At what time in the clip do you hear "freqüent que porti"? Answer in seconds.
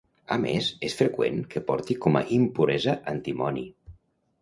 1.01-1.99